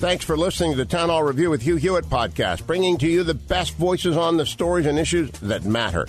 Thanks 0.00 0.24
for 0.24 0.34
listening 0.34 0.70
to 0.70 0.78
the 0.78 0.86
Town 0.86 1.10
Hall 1.10 1.22
Review 1.22 1.50
with 1.50 1.60
Hugh 1.60 1.76
Hewitt 1.76 2.06
podcast, 2.06 2.66
bringing 2.66 2.96
to 2.96 3.06
you 3.06 3.22
the 3.22 3.34
best 3.34 3.74
voices 3.74 4.16
on 4.16 4.38
the 4.38 4.46
stories 4.46 4.86
and 4.86 4.98
issues 4.98 5.30
that 5.40 5.66
matter. 5.66 6.06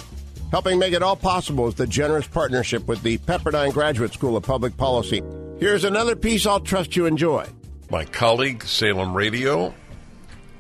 Helping 0.50 0.80
make 0.80 0.94
it 0.94 1.04
all 1.04 1.18
possible 1.18 1.68
is 1.68 1.76
the 1.76 1.86
generous 1.86 2.26
partnership 2.26 2.88
with 2.88 3.04
the 3.04 3.18
Pepperdine 3.18 3.74
Graduate 3.74 4.14
School 4.14 4.38
of 4.38 4.44
Public 4.44 4.78
Policy. 4.78 5.22
Here's 5.60 5.84
another 5.84 6.16
piece 6.16 6.46
I'll 6.46 6.62
trust 6.62 6.96
you 6.96 7.06
enjoy. 7.06 7.46
My 7.90 8.06
colleague, 8.06 8.64
Salem 8.64 9.14
Radio, 9.14 9.74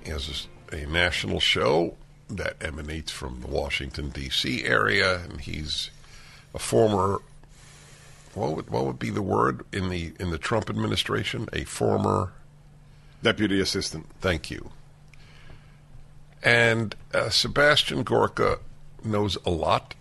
has 0.06 0.50
a 0.74 0.86
national 0.88 1.40
show 1.40 1.96
that 2.32 2.58
emanates 2.60 3.14
from 3.14 3.40
the 3.40 3.48
Washington, 3.48 4.10
D.C. 4.10 4.66
area, 4.66 5.22
and 5.22 5.40
he's 5.40 5.90
a 6.54 6.60
former. 6.60 7.20
What 8.34 8.58
would, 8.58 8.70
what 8.70 8.86
would 8.88 9.00
be 9.00 9.10
the 9.10 9.22
word 9.22 9.66
in 9.72 9.88
the 9.88 10.12
in 10.20 10.32
the 10.32 10.38
Trump 10.38 10.70
administration? 10.70 11.48
A 11.54 11.64
former 11.64 12.34
Deputy 13.24 13.60
Assistant. 13.60 14.08
Thank 14.20 14.50
you. 14.50 14.72
And 16.44 16.96
uh, 17.14 17.30
Sebastian 17.30 18.04
Gorka 18.04 18.60
knows 19.04 19.38
a 19.46 19.52
lot, 19.52 19.94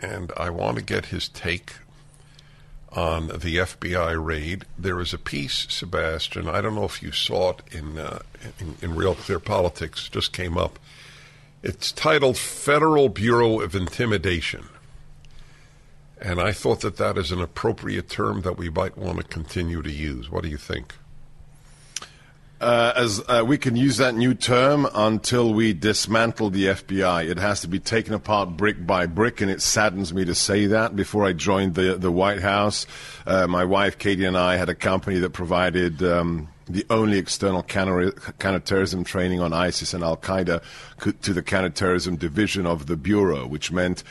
and 0.00 0.32
I 0.36 0.50
want 0.50 0.78
to 0.78 0.82
get 0.82 1.06
his 1.06 1.28
take 1.28 1.74
on 2.90 3.28
the 3.28 3.56
FBI 3.56 4.24
raid. 4.24 4.64
There 4.78 5.00
is 5.00 5.12
a 5.12 5.18
piece, 5.18 5.66
Sebastian. 5.68 6.48
I 6.48 6.60
don't 6.60 6.74
know 6.74 6.84
if 6.84 7.02
you 7.02 7.12
saw 7.12 7.50
it 7.50 7.62
in 7.70 7.98
uh, 7.98 8.20
in, 8.58 8.76
in 8.80 8.94
Real 8.94 9.14
Clear 9.14 9.38
Politics. 9.38 10.08
Just 10.08 10.32
came 10.32 10.56
up. 10.56 10.78
It's 11.62 11.92
titled 11.92 12.38
"Federal 12.38 13.08
Bureau 13.10 13.60
of 13.60 13.74
Intimidation," 13.74 14.68
and 16.18 16.40
I 16.40 16.52
thought 16.52 16.80
that 16.80 16.96
that 16.96 17.18
is 17.18 17.30
an 17.30 17.42
appropriate 17.42 18.08
term 18.08 18.40
that 18.42 18.56
we 18.56 18.70
might 18.70 18.96
want 18.96 19.18
to 19.18 19.24
continue 19.24 19.82
to 19.82 19.92
use. 19.92 20.30
What 20.30 20.44
do 20.44 20.48
you 20.48 20.56
think? 20.56 20.94
Uh, 22.60 22.92
as 22.96 23.22
uh, 23.28 23.44
we 23.46 23.56
can 23.56 23.76
use 23.76 23.98
that 23.98 24.16
new 24.16 24.34
term 24.34 24.88
until 24.92 25.54
we 25.54 25.72
dismantle 25.72 26.50
the 26.50 26.66
FBI. 26.66 27.28
It 27.28 27.38
has 27.38 27.60
to 27.60 27.68
be 27.68 27.78
taken 27.78 28.14
apart 28.14 28.56
brick 28.56 28.84
by 28.84 29.06
brick, 29.06 29.40
and 29.40 29.48
it 29.48 29.62
saddens 29.62 30.12
me 30.12 30.24
to 30.24 30.34
say 30.34 30.66
that. 30.66 30.96
Before 30.96 31.24
I 31.24 31.34
joined 31.34 31.76
the 31.76 31.94
the 31.94 32.10
White 32.10 32.40
House, 32.40 32.86
uh, 33.26 33.46
my 33.46 33.64
wife 33.64 33.98
Katie 33.98 34.24
and 34.24 34.36
I 34.36 34.56
had 34.56 34.68
a 34.68 34.74
company 34.74 35.18
that 35.20 35.30
provided. 35.30 36.02
Um, 36.02 36.48
the 36.70 36.84
only 36.90 37.16
external 37.16 37.62
counter- 37.62 38.12
counterterrorism 38.38 39.02
training 39.02 39.40
on 39.40 39.54
ISIS 39.54 39.94
and 39.94 40.04
Al 40.04 40.18
Qaeda 40.18 40.62
to 41.22 41.32
the 41.32 41.42
counterterrorism 41.42 42.16
division 42.16 42.66
of 42.66 42.84
the 42.84 42.96
Bureau, 42.96 43.46
which 43.46 43.72
meant 43.72 44.04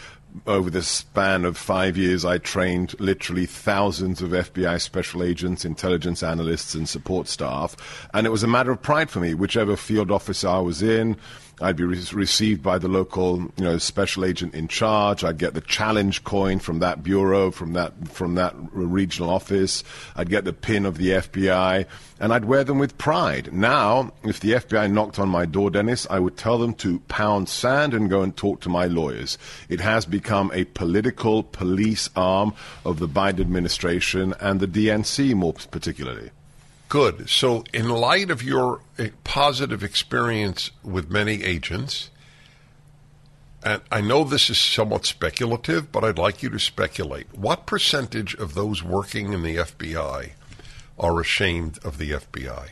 over 0.45 0.69
the 0.69 0.83
span 0.83 1.45
of 1.45 1.57
five 1.57 1.97
years, 1.97 2.23
I 2.23 2.37
trained 2.37 2.99
literally 2.99 3.45
thousands 3.45 4.21
of 4.21 4.31
FBI 4.31 4.79
special 4.79 5.23
agents, 5.23 5.65
intelligence 5.65 6.23
analysts, 6.23 6.75
and 6.75 6.87
support 6.87 7.27
staff. 7.27 7.75
And 8.13 8.27
it 8.27 8.31
was 8.31 8.43
a 8.43 8.47
matter 8.47 8.71
of 8.71 8.81
pride 8.81 9.09
for 9.09 9.19
me, 9.19 9.33
whichever 9.33 9.75
field 9.75 10.11
office 10.11 10.43
I 10.43 10.59
was 10.59 10.81
in. 10.81 11.17
I'd 11.59 11.75
be 11.75 11.85
re- 11.85 12.03
received 12.13 12.61
by 12.61 12.77
the 12.77 12.87
local, 12.87 13.39
you 13.57 13.63
know, 13.63 13.77
special 13.79 14.23
agent 14.25 14.53
in 14.53 14.67
charge. 14.67 15.23
I'd 15.23 15.39
get 15.39 15.55
the 15.55 15.61
challenge 15.61 16.23
coin 16.23 16.59
from 16.59 16.79
that 16.79 17.01
bureau, 17.01 17.49
from 17.49 17.73
that 17.73 18.07
from 18.09 18.35
that 18.35 18.53
regional 18.71 19.31
office. 19.31 19.83
I'd 20.15 20.29
get 20.29 20.45
the 20.45 20.53
pin 20.53 20.85
of 20.85 20.97
the 20.97 21.09
FBI, 21.09 21.85
and 22.19 22.31
I'd 22.31 22.45
wear 22.45 22.63
them 22.63 22.77
with 22.77 22.97
pride. 22.99 23.51
Now, 23.51 24.13
if 24.23 24.39
the 24.39 24.51
FBI 24.51 24.91
knocked 24.91 25.17
on 25.17 25.29
my 25.29 25.45
door, 25.45 25.71
Dennis, 25.71 26.05
I 26.09 26.19
would 26.19 26.37
tell 26.37 26.59
them 26.59 26.75
to 26.75 26.99
pound 27.07 27.49
sand 27.49 27.95
and 27.95 28.09
go 28.09 28.21
and 28.21 28.37
talk 28.37 28.61
to 28.61 28.69
my 28.69 28.85
lawyers. 28.85 29.39
It 29.67 29.79
has 29.81 30.05
become 30.05 30.51
a 30.53 30.65
political 30.65 31.41
police 31.41 32.09
arm 32.15 32.53
of 32.85 32.99
the 32.99 33.07
Biden 33.07 33.39
administration 33.39 34.35
and 34.39 34.59
the 34.59 34.67
DNC, 34.67 35.33
more 35.33 35.53
particularly. 35.71 36.29
Good. 36.89 37.29
So, 37.29 37.65
in 37.73 37.89
light 37.89 38.31
of 38.31 38.41
your 38.41 38.81
eh, 38.97 39.09
positive 39.23 39.83
experience 39.83 40.71
with 40.83 41.09
many 41.09 41.43
agents, 41.43 42.09
and 43.63 43.81
I 43.91 43.99
know 43.99 44.23
this 44.23 44.49
is 44.49 44.57
somewhat 44.57 45.05
speculative, 45.05 45.91
but 45.91 46.05
I'd 46.05 46.17
like 46.17 46.41
you 46.41 46.49
to 46.49 46.59
speculate. 46.59 47.27
What 47.37 47.65
percentage 47.65 48.33
of 48.35 48.53
those 48.53 48.83
working 48.83 49.33
in 49.33 49.43
the 49.43 49.57
FBI 49.57 50.31
are 50.97 51.19
ashamed 51.19 51.79
of 51.83 51.97
the 51.97 52.11
FBI? 52.11 52.69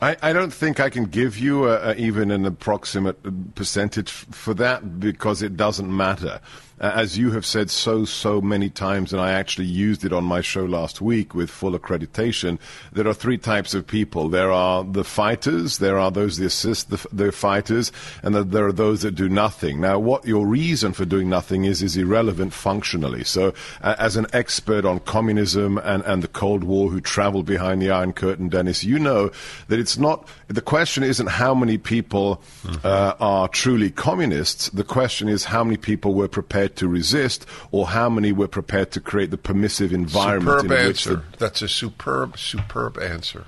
I, 0.00 0.16
I 0.20 0.32
don't 0.32 0.52
think 0.52 0.80
I 0.80 0.90
can 0.90 1.04
give 1.04 1.38
you 1.38 1.68
a, 1.68 1.90
a, 1.90 1.94
even 1.94 2.30
an 2.30 2.46
approximate 2.46 3.54
percentage 3.54 4.10
for 4.10 4.54
that 4.54 4.98
because 4.98 5.42
it 5.42 5.56
doesn't 5.56 5.94
matter. 5.94 6.40
As 6.82 7.16
you 7.16 7.30
have 7.30 7.46
said 7.46 7.70
so, 7.70 8.04
so 8.04 8.40
many 8.40 8.68
times, 8.68 9.12
and 9.12 9.22
I 9.22 9.30
actually 9.30 9.66
used 9.66 10.04
it 10.04 10.12
on 10.12 10.24
my 10.24 10.40
show 10.40 10.64
last 10.64 11.00
week 11.00 11.32
with 11.32 11.48
full 11.48 11.78
accreditation, 11.78 12.58
there 12.92 13.06
are 13.06 13.14
three 13.14 13.38
types 13.38 13.72
of 13.72 13.86
people. 13.86 14.28
There 14.28 14.50
are 14.50 14.82
the 14.82 15.04
fighters, 15.04 15.78
there 15.78 15.96
are 15.96 16.10
those 16.10 16.38
that 16.38 16.46
assist 16.46 16.90
the, 16.90 17.06
the 17.12 17.30
fighters, 17.30 17.92
and 18.24 18.34
there 18.34 18.66
are 18.66 18.72
those 18.72 19.02
that 19.02 19.12
do 19.12 19.28
nothing. 19.28 19.80
Now, 19.80 20.00
what 20.00 20.26
your 20.26 20.44
reason 20.44 20.92
for 20.92 21.04
doing 21.04 21.28
nothing 21.28 21.66
is, 21.66 21.82
is 21.84 21.96
irrelevant 21.96 22.52
functionally. 22.52 23.22
So, 23.22 23.54
uh, 23.80 23.94
as 24.00 24.16
an 24.16 24.26
expert 24.32 24.84
on 24.84 24.98
communism 24.98 25.78
and, 25.78 26.02
and 26.02 26.20
the 26.20 26.26
Cold 26.26 26.64
War 26.64 26.90
who 26.90 27.00
traveled 27.00 27.46
behind 27.46 27.80
the 27.80 27.92
Iron 27.92 28.12
Curtain, 28.12 28.48
Dennis, 28.48 28.82
you 28.82 28.98
know 28.98 29.30
that 29.68 29.78
it's 29.78 29.98
not, 29.98 30.26
the 30.48 30.60
question 30.60 31.04
isn't 31.04 31.28
how 31.28 31.54
many 31.54 31.78
people 31.78 32.42
mm-hmm. 32.64 32.84
uh, 32.84 33.14
are 33.20 33.46
truly 33.46 33.90
communists. 33.90 34.68
The 34.70 34.82
question 34.82 35.28
is 35.28 35.44
how 35.44 35.62
many 35.62 35.76
people 35.76 36.14
were 36.14 36.26
prepared 36.26 36.71
to 36.76 36.88
resist, 36.88 37.46
or 37.70 37.88
how 37.88 38.08
many 38.08 38.32
were 38.32 38.48
prepared 38.48 38.90
to 38.92 39.00
create 39.00 39.30
the 39.30 39.38
permissive 39.38 39.92
environment 39.92 40.60
superb 40.60 40.72
in 40.72 40.86
answer. 40.86 41.16
which 41.16 41.30
the, 41.32 41.38
That's 41.38 41.62
a 41.62 41.68
superb, 41.68 42.38
superb 42.38 42.98
answer. 42.98 43.44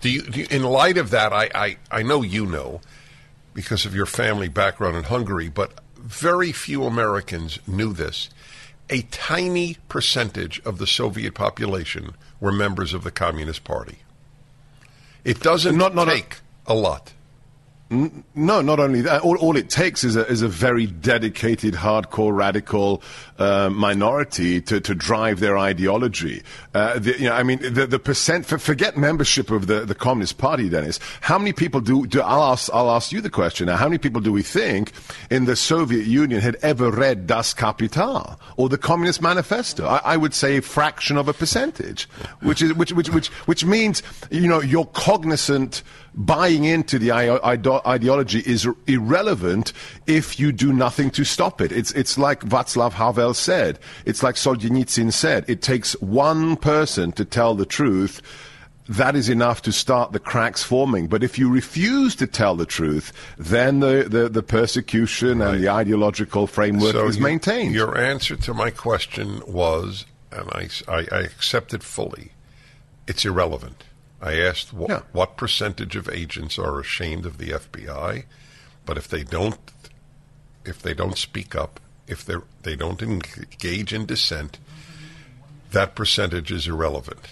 Do 0.00 0.10
you, 0.10 0.22
do 0.22 0.40
you, 0.40 0.46
in 0.50 0.62
light 0.62 0.96
of 0.96 1.10
that, 1.10 1.32
I, 1.32 1.50
I, 1.54 1.76
I 1.90 2.02
know 2.02 2.22
you 2.22 2.46
know 2.46 2.80
because 3.54 3.84
of 3.84 3.94
your 3.94 4.06
family 4.06 4.48
background 4.48 4.96
in 4.96 5.04
Hungary, 5.04 5.48
but 5.48 5.80
very 5.96 6.52
few 6.52 6.84
Americans 6.84 7.58
knew 7.66 7.92
this. 7.92 8.30
A 8.90 9.02
tiny 9.02 9.76
percentage 9.88 10.60
of 10.64 10.78
the 10.78 10.86
Soviet 10.86 11.34
population 11.34 12.14
were 12.40 12.52
members 12.52 12.94
of 12.94 13.04
the 13.04 13.10
Communist 13.10 13.64
Party. 13.64 13.98
It 15.24 15.40
doesn't 15.40 15.76
not, 15.76 15.94
not 15.94 16.06
take 16.06 16.36
a, 16.66 16.72
a 16.72 16.74
lot. 16.74 17.12
No, 17.90 18.60
not 18.60 18.80
only 18.80 19.00
that. 19.00 19.22
All, 19.22 19.38
all, 19.38 19.56
it 19.56 19.70
takes 19.70 20.04
is 20.04 20.14
a, 20.14 20.26
is 20.26 20.42
a 20.42 20.48
very 20.48 20.86
dedicated, 20.86 21.72
hardcore, 21.72 22.36
radical 22.36 23.02
uh, 23.38 23.70
minority 23.70 24.60
to, 24.60 24.78
to 24.78 24.94
drive 24.94 25.40
their 25.40 25.56
ideology. 25.56 26.42
Uh, 26.74 26.98
the, 26.98 27.18
you 27.18 27.30
know, 27.30 27.32
I 27.32 27.42
mean, 27.44 27.60
the, 27.60 27.86
the 27.86 27.98
percent, 27.98 28.44
for, 28.44 28.58
forget 28.58 28.98
membership 28.98 29.50
of 29.50 29.68
the, 29.68 29.86
the 29.86 29.94
Communist 29.94 30.36
Party, 30.36 30.68
Dennis. 30.68 31.00
How 31.22 31.38
many 31.38 31.54
people 31.54 31.80
do, 31.80 32.06
do 32.06 32.20
I'll, 32.20 32.52
ask, 32.52 32.68
I'll 32.74 32.90
ask 32.90 33.10
you 33.10 33.22
the 33.22 33.30
question 33.30 33.68
now. 33.68 33.76
How 33.76 33.86
many 33.86 33.96
people 33.96 34.20
do 34.20 34.32
we 34.32 34.42
think 34.42 34.92
in 35.30 35.46
the 35.46 35.56
Soviet 35.56 36.06
Union 36.06 36.42
had 36.42 36.56
ever 36.56 36.90
read 36.90 37.26
Das 37.26 37.54
Kapital 37.54 38.38
or 38.58 38.68
the 38.68 38.76
Communist 38.76 39.22
Manifesto? 39.22 39.86
I, 39.86 40.00
I 40.04 40.16
would 40.18 40.34
say 40.34 40.58
a 40.58 40.62
fraction 40.62 41.16
of 41.16 41.26
a 41.26 41.32
percentage, 41.32 42.04
which, 42.42 42.60
is, 42.60 42.74
which, 42.74 42.92
which, 42.92 43.08
which, 43.08 43.28
which 43.46 43.64
means, 43.64 44.02
you 44.30 44.46
know, 44.46 44.60
you're 44.60 44.84
cognizant 44.84 45.82
buying 46.14 46.64
into 46.64 46.98
the 46.98 47.12
ideology 47.12 47.77
is 47.86 48.68
irrelevant 48.86 49.72
if 50.06 50.38
you 50.38 50.52
do 50.52 50.72
nothing 50.72 51.10
to 51.10 51.24
stop 51.24 51.60
it. 51.60 51.72
It's, 51.72 51.92
it's 51.92 52.18
like 52.18 52.40
Václav 52.40 52.92
Havel 52.92 53.34
said. 53.34 53.78
It's 54.04 54.22
like 54.22 54.36
Solzhenitsyn 54.36 55.12
said. 55.12 55.44
It 55.48 55.62
takes 55.62 55.92
one 56.00 56.56
person 56.56 57.12
to 57.12 57.24
tell 57.24 57.54
the 57.54 57.66
truth. 57.66 58.22
That 58.88 59.16
is 59.16 59.28
enough 59.28 59.62
to 59.62 59.72
start 59.72 60.12
the 60.12 60.18
cracks 60.18 60.62
forming. 60.62 61.08
But 61.08 61.22
if 61.22 61.38
you 61.38 61.50
refuse 61.50 62.16
to 62.16 62.26
tell 62.26 62.56
the 62.56 62.64
truth, 62.64 63.12
then 63.36 63.80
the, 63.80 64.06
the, 64.08 64.28
the 64.30 64.42
persecution 64.42 65.40
right. 65.40 65.54
and 65.54 65.62
the 65.62 65.68
ideological 65.68 66.46
framework 66.46 66.92
so 66.92 67.06
is 67.06 67.18
you, 67.18 67.22
maintained. 67.22 67.74
Your 67.74 67.98
answer 67.98 68.36
to 68.36 68.54
my 68.54 68.70
question 68.70 69.42
was, 69.46 70.06
and 70.32 70.48
I, 70.52 70.68
I, 70.88 71.06
I 71.12 71.20
accept 71.20 71.74
it 71.74 71.82
fully, 71.82 72.32
it's 73.06 73.24
irrelevant. 73.24 73.84
I 74.20 74.40
asked 74.40 74.70
wh- 74.70 74.88
yeah. 74.88 75.02
what 75.12 75.36
percentage 75.36 75.96
of 75.96 76.08
agents 76.08 76.58
are 76.58 76.80
ashamed 76.80 77.26
of 77.26 77.38
the 77.38 77.50
FBI, 77.50 78.24
but 78.84 78.96
if 78.96 79.08
they 79.08 79.22
don't, 79.22 79.58
if 80.64 80.82
they 80.82 80.94
don't 80.94 81.16
speak 81.16 81.54
up, 81.54 81.80
if 82.06 82.24
they 82.24 82.36
they 82.62 82.76
don't 82.76 83.02
engage 83.02 83.92
in 83.92 84.06
dissent, 84.06 84.58
that 85.70 85.94
percentage 85.94 86.50
is 86.50 86.66
irrelevant. 86.66 87.28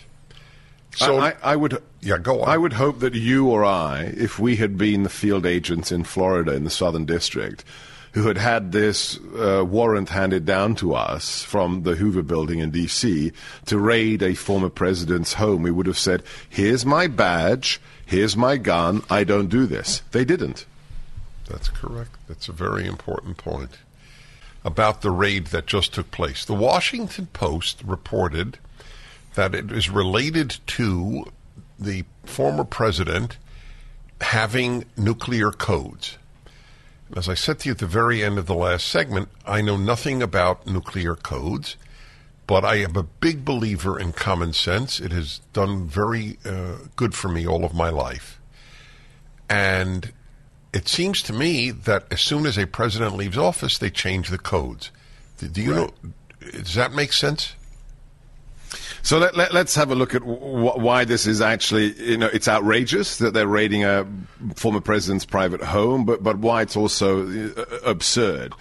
So 0.95 1.19
I, 1.19 1.35
I 1.43 1.57
would 1.57 1.83
yeah, 2.01 2.17
go 2.19 2.43
on. 2.43 2.49
I 2.49 2.57
would 2.57 2.75
hope 2.75 3.01
that 3.01 3.15
you 3.15 3.49
or 3.49 3.65
I, 3.65 4.15
if 4.17 4.39
we 4.39 4.57
had 4.57 4.79
been 4.79 5.03
the 5.03 5.11
field 5.11 5.45
agents 5.45 5.93
in 5.93 6.05
Florida 6.05 6.55
in 6.55 6.65
the 6.65 6.71
Southern 6.71 7.05
District, 7.05 7.65
who 8.17 8.29
had 8.29 8.39
had 8.39 8.73
this 8.73 9.19
uh, 9.39 9.63
warrant 9.63 10.09
handed 10.09 10.47
down 10.47 10.75
to 10.75 10.95
us 10.95 11.43
from 11.43 11.83
the 11.83 11.97
Hoover 11.97 12.23
Building 12.23 12.61
in 12.61 12.71
D.C. 12.71 13.31
to 13.67 13.79
raid 13.79 14.23
a 14.23 14.33
former 14.33 14.71
president's 14.71 15.35
home, 15.35 15.63
we 15.63 15.71
would 15.71 15.85
have 15.85 15.99
said, 15.99 16.23
"Here's 16.49 16.87
my 16.87 17.09
badge. 17.09 17.79
Here's 18.07 18.35
my 18.35 18.57
gun. 18.57 19.03
I 19.11 19.25
don't 19.25 19.49
do 19.49 19.67
this." 19.67 20.01
They 20.13 20.25
didn't. 20.25 20.65
That's 21.47 21.69
correct. 21.69 22.13
That's 22.27 22.49
a 22.49 22.53
very 22.53 22.87
important 22.87 23.37
point 23.37 23.73
about 24.65 25.03
the 25.03 25.11
raid 25.11 25.49
that 25.49 25.67
just 25.67 25.93
took 25.93 26.11
place. 26.11 26.47
The 26.47 26.55
Washington 26.55 27.27
Post 27.35 27.83
reported 27.85 28.57
that 29.35 29.55
it 29.55 29.71
is 29.71 29.91
related 29.91 30.57
to 30.69 31.27
the 31.79 32.07
former 32.25 32.65
president 32.65 33.37
having 34.23 34.87
nuclear 34.97 35.51
codes. 35.51 36.17
As 37.15 37.29
I 37.29 37.35
said 37.35 37.61
to 37.61 37.69
you 37.69 37.73
at 37.73 37.79
the 37.79 37.87
very 37.87 38.23
end 38.23 38.39
of 38.39 38.47
the 38.47 38.55
last 38.55 38.89
segment, 38.89 39.29
I 39.47 39.61
know 39.61 39.77
nothing 39.77 40.23
about 40.23 40.67
nuclear 40.67 41.15
codes, 41.15 41.77
but 42.47 42.65
I 42.65 42.77
am 42.77 42.97
a 42.97 43.03
big 43.03 43.45
believer 43.45 43.99
in 43.99 44.13
common 44.13 44.53
sense. 44.53 44.99
It 44.99 45.13
has 45.13 45.41
done 45.53 45.87
very 45.87 46.39
uh, 46.45 46.79
good 46.97 47.15
for 47.15 47.29
me 47.29 47.47
all 47.47 47.65
of 47.65 47.75
my 47.75 47.91
life. 47.91 48.41
And 49.49 50.13
it 50.73 50.89
seems 50.89 51.23
to 51.23 51.33
me 51.33 51.71
that 51.71 52.07
as 52.11 52.21
soon 52.21 52.45
as 52.45 52.59
a 52.59 52.67
president 52.67 53.17
leaves 53.17 53.39
office, 53.39 53.79
they 53.79 53.91
change 53.91 54.29
the 54.29 54.39
codes. 54.39 54.91
Do 55.39 55.63
you 55.63 55.75
right. 55.75 55.93
know? 56.03 56.13
Does 56.51 56.75
that 56.75 56.93
make 56.93 57.13
sense? 57.13 57.55
So 59.07 59.19
let, 59.19 59.37
let, 59.37 59.55
us 59.55 59.77
have 59.77 59.93
a 59.93 59.95
look 59.95 60.17
at 60.17 60.25
why 60.25 61.05
this 61.05 61.29
is 61.29 61.41
actually, 61.41 61.93
you 61.93 62.17
know, 62.17 62.27
it's 62.33 62.49
outrageous 62.49 63.19
that 63.19 63.35
they're 63.35 63.47
raiding 63.47 63.85
a 63.85 64.05
former 64.57 64.81
president's 64.81 65.25
private 65.25 65.63
home, 65.63 66.05
but, 66.05 66.25
but 66.25 66.39
why 66.39 66.63
it's 66.63 66.77
also 66.77 67.25
uh, 67.57 67.65
absurd 67.85 68.53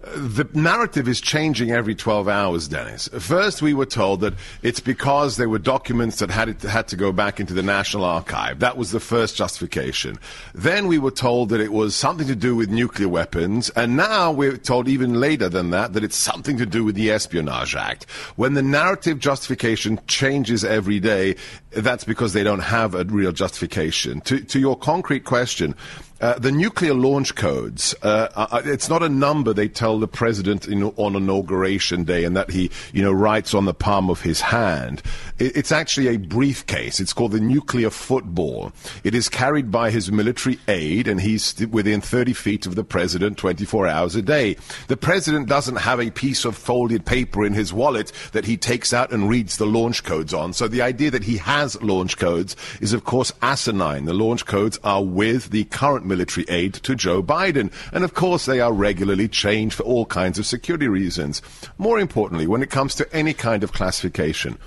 the 0.00 0.48
narrative 0.54 1.08
is 1.08 1.20
changing 1.20 1.72
every 1.72 1.94
12 1.94 2.28
hours, 2.28 2.68
Dennis. 2.68 3.08
First, 3.18 3.62
we 3.62 3.74
were 3.74 3.86
told 3.86 4.20
that 4.20 4.34
it's 4.62 4.78
because 4.78 5.36
there 5.36 5.48
were 5.48 5.58
documents 5.58 6.20
that 6.20 6.30
had, 6.30 6.60
to, 6.60 6.68
had 6.68 6.86
to 6.88 6.96
go 6.96 7.10
back 7.10 7.40
into 7.40 7.52
the 7.52 7.64
National 7.64 8.04
Archive. 8.04 8.60
That 8.60 8.76
was 8.76 8.92
the 8.92 9.00
first 9.00 9.36
justification. 9.36 10.18
Then 10.54 10.86
we 10.86 10.98
were 10.98 11.10
told 11.10 11.48
that 11.48 11.60
it 11.60 11.72
was 11.72 11.96
something 11.96 12.28
to 12.28 12.36
do 12.36 12.54
with 12.54 12.70
nuclear 12.70 13.08
weapons. 13.08 13.70
And 13.70 13.96
now 13.96 14.30
we're 14.30 14.56
told 14.56 14.86
even 14.86 15.18
later 15.20 15.48
than 15.48 15.70
that 15.70 15.94
that 15.94 16.04
it's 16.04 16.16
something 16.16 16.58
to 16.58 16.66
do 16.66 16.84
with 16.84 16.94
the 16.94 17.10
Espionage 17.10 17.74
Act. 17.74 18.08
When 18.36 18.54
the 18.54 18.62
narrative 18.62 19.18
justification 19.18 20.00
changes 20.06 20.64
every 20.64 21.00
day, 21.00 21.34
that's 21.70 22.04
because 22.04 22.34
they 22.34 22.44
don't 22.44 22.60
have 22.60 22.94
a 22.94 23.04
real 23.04 23.32
justification. 23.32 24.20
To, 24.22 24.40
to 24.40 24.60
your 24.60 24.76
concrete 24.76 25.24
question, 25.24 25.74
uh, 26.20 26.38
the 26.38 26.50
nuclear 26.50 26.94
launch 26.94 27.34
codes, 27.36 27.94
uh, 28.02 28.28
uh, 28.34 28.62
it's 28.64 28.88
not 28.88 29.02
a 29.02 29.08
number 29.08 29.52
they 29.52 29.68
tell 29.68 29.98
the 29.98 30.08
president 30.08 30.68
know, 30.68 30.92
on 30.96 31.14
inauguration 31.14 32.02
day 32.02 32.24
and 32.24 32.36
that 32.36 32.50
he, 32.50 32.70
you 32.92 33.02
know, 33.02 33.12
writes 33.12 33.54
on 33.54 33.66
the 33.66 33.74
palm 33.74 34.10
of 34.10 34.20
his 34.22 34.40
hand. 34.40 35.00
It, 35.38 35.56
it's 35.56 35.70
actually 35.70 36.08
a 36.08 36.16
briefcase. 36.16 36.98
It's 36.98 37.12
called 37.12 37.32
the 37.32 37.40
nuclear 37.40 37.90
football. 37.90 38.72
It 39.04 39.14
is 39.14 39.28
carried 39.28 39.70
by 39.70 39.90
his 39.90 40.10
military 40.10 40.58
aide 40.66 41.06
and 41.06 41.20
he's 41.20 41.54
within 41.66 42.00
30 42.00 42.32
feet 42.32 42.66
of 42.66 42.74
the 42.74 42.84
president 42.84 43.38
24 43.38 43.86
hours 43.86 44.16
a 44.16 44.22
day. 44.22 44.56
The 44.88 44.96
president 44.96 45.48
doesn't 45.48 45.76
have 45.76 46.00
a 46.00 46.10
piece 46.10 46.44
of 46.44 46.56
folded 46.56 47.06
paper 47.06 47.44
in 47.44 47.54
his 47.54 47.72
wallet 47.72 48.10
that 48.32 48.44
he 48.44 48.56
takes 48.56 48.92
out 48.92 49.12
and 49.12 49.28
reads 49.28 49.56
the 49.56 49.66
launch 49.66 50.02
codes 50.02 50.34
on. 50.34 50.52
So 50.52 50.66
the 50.66 50.82
idea 50.82 51.12
that 51.12 51.24
he 51.24 51.36
has 51.36 51.80
launch 51.80 52.16
codes 52.16 52.56
is 52.80 52.92
of 52.92 53.04
course 53.04 53.32
asinine. 53.40 54.06
The 54.06 54.14
launch 54.14 54.46
codes 54.46 54.80
are 54.82 55.04
with 55.04 55.50
the 55.50 55.64
current 55.64 56.07
military 56.08 56.46
aide 56.48 56.74
to 56.74 56.94
Joe 56.94 57.22
Biden. 57.22 57.70
And 57.92 58.02
of 58.02 58.14
course, 58.14 58.46
they 58.46 58.60
are 58.60 58.72
regularly 58.72 59.28
changed 59.28 59.76
for 59.76 59.84
all 59.84 60.06
kinds 60.06 60.38
of 60.38 60.46
security 60.46 60.88
reasons. 60.88 61.42
More 61.76 62.00
importantly, 62.00 62.46
when 62.46 62.62
it 62.62 62.70
comes 62.70 62.94
to 62.96 63.14
any 63.14 63.34
kind 63.34 63.62
of 63.62 63.72
classification, 63.72 64.58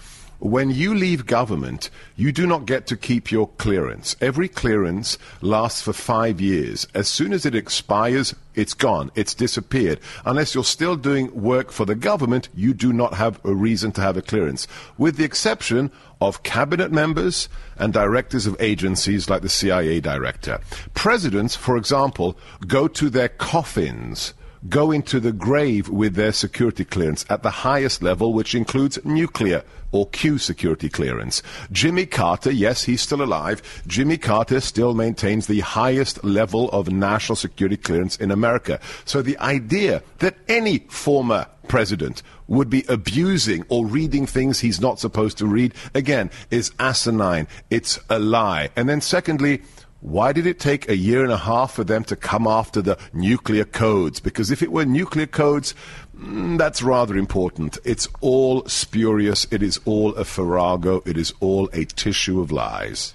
when 0.41 0.71
you 0.71 0.95
leave 0.95 1.27
government, 1.27 1.91
you 2.15 2.31
do 2.31 2.47
not 2.47 2.65
get 2.65 2.87
to 2.87 2.97
keep 2.97 3.31
your 3.31 3.47
clearance. 3.57 4.15
Every 4.19 4.47
clearance 4.47 5.19
lasts 5.39 5.83
for 5.83 5.93
five 5.93 6.41
years. 6.41 6.87
As 6.95 7.07
soon 7.07 7.31
as 7.31 7.45
it 7.45 7.53
expires, 7.53 8.33
it's 8.55 8.73
gone. 8.73 9.11
It's 9.13 9.35
disappeared. 9.35 9.99
Unless 10.25 10.55
you're 10.55 10.63
still 10.63 10.95
doing 10.95 11.39
work 11.39 11.71
for 11.71 11.85
the 11.85 11.93
government, 11.93 12.49
you 12.55 12.73
do 12.73 12.91
not 12.91 13.13
have 13.13 13.39
a 13.45 13.53
reason 13.53 13.91
to 13.91 14.01
have 14.01 14.17
a 14.17 14.21
clearance. 14.23 14.67
With 14.97 15.17
the 15.17 15.25
exception 15.25 15.91
of 16.19 16.41
cabinet 16.41 16.91
members 16.91 17.47
and 17.77 17.93
directors 17.93 18.47
of 18.47 18.59
agencies 18.59 19.29
like 19.29 19.43
the 19.43 19.49
CIA 19.49 19.99
director. 19.99 20.59
Presidents, 20.95 21.55
for 21.55 21.77
example, 21.77 22.35
go 22.65 22.87
to 22.87 23.11
their 23.11 23.29
coffins 23.29 24.33
go 24.69 24.91
into 24.91 25.19
the 25.19 25.31
grave 25.31 25.89
with 25.89 26.15
their 26.15 26.31
security 26.31 26.85
clearance 26.85 27.25
at 27.29 27.43
the 27.43 27.49
highest 27.49 28.03
level, 28.03 28.33
which 28.33 28.55
includes 28.55 29.03
nuclear 29.03 29.63
or 29.91 30.07
Q 30.09 30.37
security 30.37 30.89
clearance. 30.89 31.43
Jimmy 31.71 32.05
Carter, 32.05 32.51
yes, 32.51 32.83
he's 32.83 33.01
still 33.01 33.21
alive. 33.21 33.61
Jimmy 33.87 34.17
Carter 34.17 34.61
still 34.61 34.93
maintains 34.93 35.47
the 35.47 35.59
highest 35.59 36.23
level 36.23 36.69
of 36.69 36.89
national 36.89 37.35
security 37.35 37.77
clearance 37.77 38.15
in 38.15 38.31
America. 38.31 38.79
So 39.05 39.21
the 39.21 39.37
idea 39.39 40.01
that 40.19 40.37
any 40.47 40.79
former 40.89 41.47
president 41.67 42.23
would 42.47 42.69
be 42.69 42.85
abusing 42.89 43.63
or 43.69 43.85
reading 43.85 44.25
things 44.25 44.59
he's 44.59 44.81
not 44.81 44.99
supposed 44.99 45.37
to 45.37 45.45
read, 45.45 45.73
again, 45.93 46.29
is 46.49 46.71
asinine. 46.79 47.47
It's 47.69 47.99
a 48.09 48.19
lie. 48.19 48.69
And 48.75 48.89
then 48.89 49.01
secondly, 49.01 49.61
why 50.01 50.33
did 50.33 50.47
it 50.47 50.59
take 50.59 50.89
a 50.89 50.97
year 50.97 51.23
and 51.23 51.31
a 51.31 51.37
half 51.37 51.73
for 51.73 51.83
them 51.83 52.03
to 52.05 52.15
come 52.15 52.47
after 52.47 52.81
the 52.81 52.97
nuclear 53.13 53.65
codes? 53.65 54.19
Because 54.19 54.49
if 54.49 54.63
it 54.63 54.71
were 54.71 54.83
nuclear 54.83 55.27
codes, 55.27 55.75
mm, 56.17 56.57
that's 56.57 56.81
rather 56.81 57.15
important. 57.15 57.77
It's 57.85 58.07
all 58.19 58.65
spurious. 58.65 59.45
It 59.51 59.61
is 59.61 59.79
all 59.85 60.15
a 60.15 60.25
farrago. 60.25 61.03
It 61.05 61.17
is 61.17 61.33
all 61.39 61.69
a 61.71 61.85
tissue 61.85 62.41
of 62.41 62.51
lies. 62.51 63.13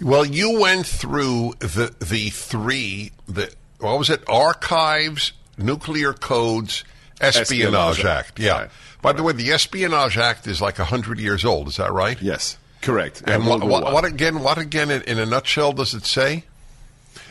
Well, 0.00 0.24
you 0.24 0.60
went 0.60 0.86
through 0.86 1.54
the 1.58 1.94
the 2.00 2.30
three 2.30 3.12
the 3.28 3.52
what 3.78 3.98
was 3.98 4.10
it? 4.10 4.22
Archives, 4.28 5.32
nuclear 5.58 6.12
codes, 6.12 6.84
Espionage, 7.20 7.98
Espionage 7.98 8.04
Act. 8.04 8.38
Yeah. 8.38 8.52
Right. 8.52 8.70
By 9.02 9.10
right. 9.10 9.16
the 9.16 9.22
way, 9.22 9.32
the 9.32 9.52
Espionage 9.52 10.18
Act 10.18 10.46
is 10.46 10.60
like 10.60 10.76
hundred 10.76 11.18
years 11.18 11.44
old. 11.44 11.68
Is 11.68 11.76
that 11.76 11.92
right? 11.92 12.20
Yes. 12.22 12.58
Correct. 12.84 13.22
And 13.26 13.46
what, 13.46 13.64
what, 13.64 13.92
what, 13.94 14.04
again? 14.04 14.40
What 14.40 14.58
again? 14.58 14.90
In, 14.90 15.00
in 15.02 15.18
a 15.18 15.24
nutshell, 15.24 15.72
does 15.72 15.94
it 15.94 16.04
say? 16.04 16.44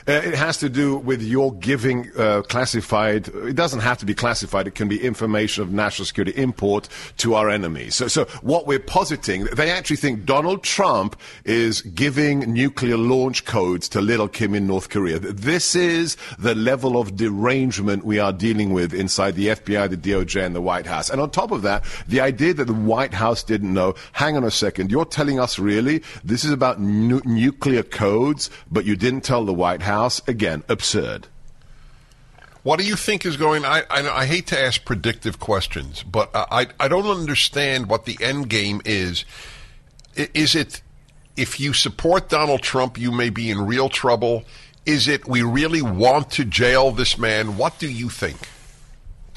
Uh, 0.07 0.11
it 0.11 0.35
has 0.35 0.57
to 0.57 0.69
do 0.69 0.97
with 0.97 1.21
your 1.21 1.53
giving 1.53 2.11
uh, 2.17 2.41
classified. 2.43 3.29
It 3.29 3.55
doesn't 3.55 3.79
have 3.79 3.97
to 3.99 4.05
be 4.05 4.13
classified. 4.13 4.67
It 4.67 4.75
can 4.75 4.89
be 4.89 5.01
information 5.01 5.63
of 5.63 5.71
national 5.71 6.05
security 6.05 6.33
import 6.39 6.89
to 7.17 7.35
our 7.35 7.49
enemies. 7.49 7.95
So, 7.95 8.09
so 8.09 8.25
what 8.41 8.67
we're 8.67 8.79
positing, 8.79 9.45
they 9.45 9.71
actually 9.71 9.95
think 9.95 10.25
Donald 10.25 10.63
Trump 10.63 11.17
is 11.45 11.81
giving 11.81 12.39
nuclear 12.53 12.97
launch 12.97 13.45
codes 13.45 13.87
to 13.89 14.01
little 14.01 14.27
Kim 14.27 14.53
in 14.53 14.67
North 14.67 14.89
Korea. 14.89 15.19
This 15.19 15.73
is 15.73 16.17
the 16.37 16.53
level 16.53 16.99
of 16.99 17.15
derangement 17.15 18.03
we 18.03 18.19
are 18.19 18.33
dealing 18.33 18.73
with 18.73 18.93
inside 18.93 19.35
the 19.35 19.47
FBI, 19.47 19.89
the 19.89 19.97
DOJ, 19.97 20.45
and 20.45 20.53
the 20.53 20.61
White 20.61 20.85
House. 20.85 21.09
And 21.09 21.21
on 21.21 21.29
top 21.29 21.51
of 21.51 21.61
that, 21.61 21.85
the 22.09 22.19
idea 22.19 22.53
that 22.55 22.65
the 22.65 22.73
White 22.73 23.13
House 23.13 23.41
didn't 23.41 23.73
know. 23.73 23.95
Hang 24.11 24.35
on 24.35 24.43
a 24.43 24.51
second. 24.51 24.91
You're 24.91 25.05
telling 25.05 25.39
us 25.39 25.57
really 25.57 26.03
this 26.25 26.43
is 26.43 26.51
about 26.51 26.81
nu- 26.81 27.21
nuclear 27.23 27.83
codes, 27.83 28.49
but 28.69 28.83
you 28.83 28.97
didn't 28.97 29.21
tell 29.21 29.45
the 29.45 29.53
White 29.53 29.81
House 29.81 29.92
House. 29.93 30.21
Again, 30.27 30.63
absurd. 30.67 31.27
What 32.63 32.79
do 32.79 32.85
you 32.85 32.95
think 32.95 33.25
is 33.25 33.37
going? 33.37 33.65
I, 33.65 33.83
I, 33.89 34.21
I 34.21 34.25
hate 34.25 34.47
to 34.47 34.59
ask 34.59 34.83
predictive 34.85 35.39
questions, 35.39 36.01
but 36.03 36.29
I 36.33 36.67
I 36.79 36.87
don't 36.87 37.07
understand 37.07 37.87
what 37.89 38.05
the 38.05 38.17
end 38.21 38.49
game 38.49 38.81
is. 38.85 39.25
Is 40.15 40.55
it 40.55 40.81
if 41.35 41.59
you 41.59 41.73
support 41.73 42.29
Donald 42.29 42.61
Trump, 42.61 42.97
you 42.97 43.11
may 43.11 43.29
be 43.29 43.51
in 43.51 43.65
real 43.65 43.89
trouble? 43.89 44.45
Is 44.85 45.07
it 45.07 45.27
we 45.27 45.41
really 45.41 45.81
want 45.81 46.31
to 46.31 46.45
jail 46.45 46.91
this 46.91 47.17
man? 47.17 47.57
What 47.57 47.79
do 47.79 47.89
you 47.89 48.09
think? 48.09 48.37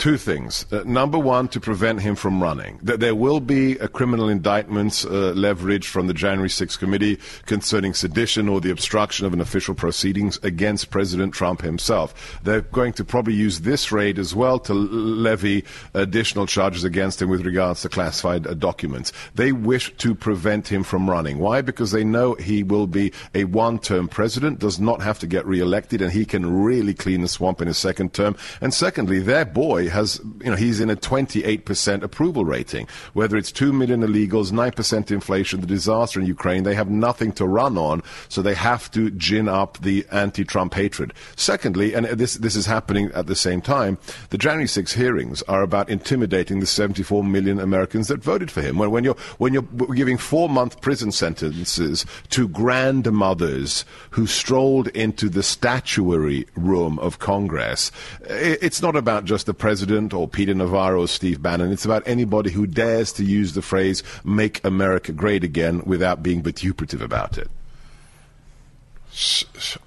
Two 0.06 0.16
things. 0.16 0.66
Uh, 0.70 0.84
number 0.86 1.18
one, 1.18 1.48
to 1.48 1.58
prevent 1.58 2.00
him 2.00 2.14
from 2.14 2.40
running. 2.40 2.78
That 2.80 3.00
there 3.00 3.16
will 3.16 3.40
be 3.40 3.72
a 3.78 3.88
criminal 3.88 4.28
indictments 4.28 5.04
uh, 5.04 5.34
leveraged 5.34 5.86
from 5.86 6.06
the 6.06 6.14
January 6.14 6.48
6th 6.48 6.78
committee 6.78 7.18
concerning 7.46 7.92
sedition 7.92 8.48
or 8.48 8.60
the 8.60 8.70
obstruction 8.70 9.26
of 9.26 9.32
an 9.32 9.40
official 9.40 9.75
proceedings 9.75 10.38
against 10.44 10.90
President 10.90 11.34
Trump 11.34 11.62
himself. 11.62 12.38
They're 12.44 12.60
going 12.60 12.92
to 12.92 13.04
probably 13.04 13.34
use 13.34 13.62
this 13.62 13.90
raid 13.90 14.20
as 14.20 14.32
well 14.32 14.60
to 14.60 14.75
levy 14.75 15.64
additional 15.92 16.46
charges 16.46 16.84
against 16.84 17.20
him 17.20 17.28
with 17.28 17.44
regards 17.44 17.82
to 17.82 17.88
classified 17.88 18.46
uh, 18.46 18.54
documents. 18.54 19.12
They 19.34 19.50
wish 19.50 19.92
to 19.96 20.14
prevent 20.14 20.68
him 20.68 20.84
from 20.84 21.10
running. 21.10 21.40
Why? 21.40 21.62
Because 21.62 21.90
they 21.90 22.04
know 22.04 22.34
he 22.34 22.62
will 22.62 22.86
be 22.86 23.12
a 23.34 23.42
one-term 23.42 24.06
president, 24.06 24.60
does 24.60 24.78
not 24.78 25.02
have 25.02 25.18
to 25.18 25.26
get 25.26 25.44
re-elected, 25.46 26.00
and 26.00 26.12
he 26.12 26.25
can 26.25 26.62
really 26.62 26.94
clean 26.94 27.22
the 27.22 27.28
swamp 27.28 27.60
in 27.60 27.66
his 27.66 27.78
second 27.78 28.12
term. 28.12 28.36
And 28.60 28.72
secondly, 28.72 29.18
their 29.18 29.44
boy 29.44 29.95
has, 29.96 30.20
you 30.44 30.50
know, 30.50 30.56
he's 30.56 30.78
in 30.78 30.90
a 30.90 30.96
28% 30.96 32.02
approval 32.02 32.44
rating. 32.44 32.86
Whether 33.14 33.36
it's 33.36 33.50
2 33.50 33.72
million 33.72 34.02
illegals, 34.02 34.52
9% 34.52 35.10
inflation, 35.10 35.60
the 35.62 35.66
disaster 35.66 36.20
in 36.20 36.26
Ukraine, 36.26 36.62
they 36.64 36.74
have 36.74 36.90
nothing 36.90 37.32
to 37.32 37.46
run 37.46 37.78
on, 37.78 38.02
so 38.28 38.42
they 38.42 38.54
have 38.54 38.90
to 38.92 39.10
gin 39.10 39.48
up 39.48 39.78
the 39.78 40.06
anti-Trump 40.12 40.74
hatred. 40.74 41.14
Secondly, 41.34 41.94
and 41.94 42.06
this, 42.06 42.34
this 42.34 42.56
is 42.56 42.66
happening 42.66 43.10
at 43.14 43.26
the 43.26 43.34
same 43.34 43.62
time, 43.62 43.96
the 44.28 44.38
January 44.38 44.68
6 44.68 44.92
hearings 44.92 45.42
are 45.42 45.62
about 45.62 45.88
intimidating 45.88 46.60
the 46.60 46.66
74 46.66 47.24
million 47.24 47.58
Americans 47.58 48.08
that 48.08 48.22
voted 48.22 48.50
for 48.50 48.60
him. 48.60 48.76
When, 48.76 48.90
when 48.90 49.02
you're, 49.02 49.16
when 49.38 49.54
you're 49.54 49.94
giving 49.94 50.18
four-month 50.18 50.82
prison 50.82 51.10
sentences 51.10 52.04
to 52.30 52.48
grandmothers 52.48 53.86
who 54.10 54.26
strolled 54.26 54.88
into 54.88 55.30
the 55.30 55.42
statuary 55.42 56.46
room 56.54 56.98
of 56.98 57.18
Congress, 57.18 57.90
it's 58.28 58.82
not 58.82 58.94
about 58.94 59.24
just 59.24 59.46
the 59.46 59.54
president 59.54 59.85
or 59.90 60.28
Peter 60.28 60.54
Navarro 60.54 61.02
or 61.02 61.08
Steve 61.08 61.42
Bannon. 61.42 61.72
It's 61.72 61.84
about 61.84 62.02
anybody 62.06 62.50
who 62.50 62.66
dares 62.66 63.12
to 63.14 63.24
use 63.24 63.54
the 63.54 63.62
phrase 63.62 64.02
"Make 64.24 64.64
America 64.64 65.12
Great 65.12 65.44
Again" 65.44 65.82
without 65.84 66.22
being 66.22 66.42
vituperative 66.42 67.02
about 67.02 67.38
it. 67.38 67.50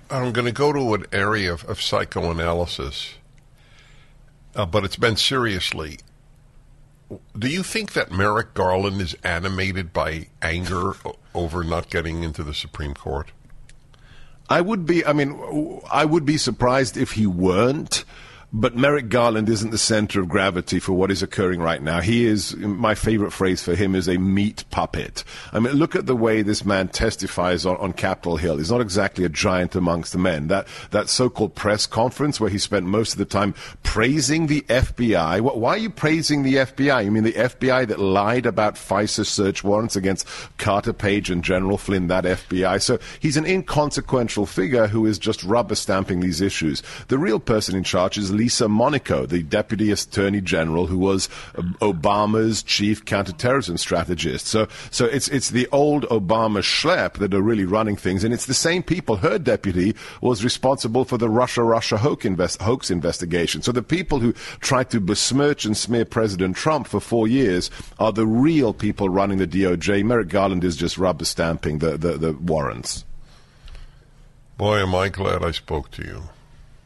I'm 0.09 0.31
going 0.31 0.45
to 0.45 0.51
go 0.51 0.73
to 0.73 0.93
an 0.95 1.05
area 1.11 1.53
of, 1.53 1.63
of 1.65 1.81
psychoanalysis, 1.81 3.13
uh, 4.55 4.65
but 4.65 4.83
it's 4.83 4.95
been 4.95 5.17
seriously. 5.17 5.99
Do 7.37 7.47
you 7.47 7.63
think 7.63 7.93
that 7.93 8.11
Merrick 8.11 8.53
Garland 8.53 9.01
is 9.01 9.15
animated 9.23 9.93
by 9.93 10.27
anger 10.41 10.93
over 11.33 11.63
not 11.63 11.89
getting 11.89 12.23
into 12.23 12.43
the 12.43 12.53
Supreme 12.53 12.93
Court? 12.93 13.31
I 14.49 14.61
would 14.61 14.85
be. 14.85 15.05
I 15.05 15.13
mean, 15.13 15.81
I 15.91 16.05
would 16.05 16.25
be 16.25 16.37
surprised 16.37 16.97
if 16.97 17.11
he 17.11 17.27
weren't. 17.27 18.03
But 18.51 18.75
Merrick 18.75 19.09
Garland 19.09 19.47
isn't 19.47 19.69
the 19.69 19.77
center 19.77 20.19
of 20.19 20.27
gravity 20.27 20.79
for 20.79 20.93
what 20.93 21.11
is 21.11 21.21
occurring 21.21 21.61
right 21.61 21.81
now. 21.81 22.01
He 22.01 22.25
is, 22.25 22.55
my 22.55 22.95
favorite 22.95 23.31
phrase 23.31 23.61
for 23.61 23.75
him 23.75 23.93
is 23.93 24.07
a 24.07 24.17
meat 24.17 24.63
puppet. 24.71 25.23
I 25.53 25.59
mean, 25.59 25.73
look 25.73 25.95
at 25.95 26.07
the 26.07 26.15
way 26.15 26.41
this 26.41 26.65
man 26.65 26.87
testifies 26.87 27.67
on, 27.67 27.77
on 27.77 27.93
Capitol 27.93 28.37
Hill. 28.37 28.57
He's 28.57 28.71
not 28.71 28.81
exactly 28.81 29.23
a 29.23 29.29
giant 29.29 29.75
amongst 29.75 30.13
the 30.13 30.17
men. 30.17 30.47
That, 30.47 30.67
that 30.89 31.09
so-called 31.09 31.53
press 31.53 31.85
conference 31.85 32.39
where 32.39 32.49
he 32.49 32.57
spent 32.57 32.87
most 32.87 33.11
of 33.11 33.19
the 33.19 33.25
time 33.25 33.53
praising 33.83 34.47
the 34.47 34.61
FBI. 34.61 35.41
Why 35.41 35.69
are 35.69 35.77
you 35.77 35.91
praising 35.91 36.41
the 36.41 36.55
FBI? 36.55 37.05
You 37.05 37.11
mean 37.11 37.23
the 37.23 37.33
FBI 37.33 37.87
that 37.87 37.99
lied 37.99 38.47
about 38.47 38.75
FISA 38.75 39.27
search 39.27 39.63
warrants 39.63 39.95
against 39.95 40.27
Carter 40.57 40.93
Page 40.93 41.29
and 41.29 41.43
General 41.43 41.77
Flynn, 41.77 42.07
that 42.07 42.23
FBI? 42.23 42.81
So 42.81 42.97
he's 43.19 43.37
an 43.37 43.45
inconsequential 43.45 44.47
figure 44.47 44.87
who 44.87 45.05
is 45.05 45.19
just 45.19 45.43
rubber 45.43 45.75
stamping 45.75 46.21
these 46.21 46.41
issues. 46.41 46.81
The 47.09 47.19
real 47.19 47.39
person 47.39 47.75
in 47.75 47.83
charge 47.83 48.17
is 48.17 48.38
Lisa 48.39 48.69
Monaco, 48.69 49.25
the 49.25 49.43
Deputy 49.43 49.91
Attorney 49.91 50.39
General, 50.39 50.87
who 50.87 50.97
was 50.97 51.27
Obama's 51.81 52.63
chief 52.63 53.03
counterterrorism 53.03 53.75
strategist. 53.75 54.47
So, 54.47 54.69
so 54.91 55.03
it's 55.05 55.27
it's 55.27 55.49
the 55.49 55.67
old 55.73 56.03
Obama 56.05 56.61
schlep 56.61 57.15
that 57.15 57.33
are 57.33 57.41
really 57.41 57.65
running 57.65 57.97
things, 57.97 58.23
and 58.23 58.33
it's 58.33 58.45
the 58.45 58.53
same 58.53 58.81
people. 58.81 59.17
Her 59.17 59.37
deputy 59.37 59.93
was 60.21 60.41
responsible 60.41 61.03
for 61.03 61.17
the 61.17 61.27
Russia 61.27 61.63
Russia 61.63 61.97
hoax, 61.97 62.23
invest, 62.23 62.61
hoax 62.61 62.89
investigation. 62.89 63.61
So 63.61 63.73
the 63.73 63.83
people 63.83 64.19
who 64.19 64.31
tried 64.61 64.89
to 64.91 65.01
besmirch 65.01 65.65
and 65.65 65.75
smear 65.75 66.05
President 66.05 66.55
Trump 66.55 66.87
for 66.87 67.01
four 67.01 67.27
years 67.27 67.69
are 67.99 68.13
the 68.13 68.25
real 68.25 68.73
people 68.73 69.09
running 69.09 69.39
the 69.39 69.47
DOJ. 69.47 70.05
Merrick 70.05 70.29
Garland 70.29 70.63
is 70.63 70.77
just 70.77 70.97
rubber 70.97 71.25
stamping 71.25 71.79
the, 71.79 71.97
the, 71.97 72.13
the 72.13 72.31
warrants. 72.31 73.03
Boy, 74.57 74.77
am 74.79 74.95
I 74.95 75.09
glad 75.09 75.43
I 75.43 75.51
spoke 75.51 75.91
to 75.91 76.03
you. 76.03 76.23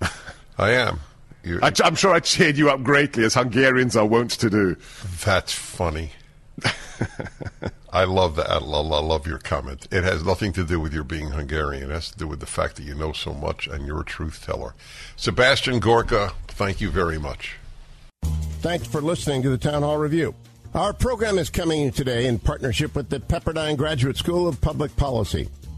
I 0.58 0.72
am. 0.72 1.00
I, 1.46 1.72
am 1.84 1.96
sure 1.96 2.14
I 2.14 2.20
cheered 2.20 2.58
you 2.58 2.70
up 2.70 2.84
greatly, 2.84 3.24
as 3.26 3.34
Hungarians 3.34 3.96
are 3.96 4.06
wont 4.06 4.32
to 4.32 4.50
do. 4.50 4.78
That's 5.24 5.54
funny. 5.54 6.12
I 7.92 8.06
love 8.06 8.38
that. 8.38 8.50
I 8.50 8.58
love, 8.58 8.92
I 8.92 9.00
love 9.00 9.28
your 9.28 9.40
comment. 9.40 9.88
It 9.92 10.04
has 10.04 10.24
nothing 10.24 10.54
to 10.54 10.64
do 10.64 10.80
with 10.80 10.94
your 10.94 11.04
being 11.04 11.32
Hungarian. 11.32 11.92
It 11.92 11.94
has 11.94 12.12
to 12.12 12.18
do 12.18 12.28
with 12.28 12.40
the 12.40 12.46
fact 12.46 12.78
that 12.78 12.84
you 12.84 12.96
know 12.96 13.12
so 13.12 13.34
much 13.34 13.68
and 13.68 13.86
you're 13.86 14.02
a 14.02 14.06
truth 14.06 14.46
teller. 14.46 14.74
Sebastian 15.16 15.80
Gorka, 15.80 16.34
thank 16.48 16.82
you 16.82 16.90
very 16.90 17.20
much. 17.20 17.58
Thanks 18.62 18.88
for 18.88 19.02
listening 19.02 19.42
to 19.44 19.50
the 19.50 19.58
Town 19.58 19.84
Hall 19.84 19.98
Review. 19.98 20.34
Our 20.74 20.94
program 20.94 21.38
is 21.38 21.50
coming 21.52 21.92
today 21.92 22.26
in 22.26 22.40
partnership 22.40 22.96
with 22.96 23.10
the 23.10 23.20
Pepperdine 23.20 23.78
Graduate 23.78 24.18
School 24.18 24.48
of 24.48 24.60
Public 24.60 24.96
Policy. 24.96 25.50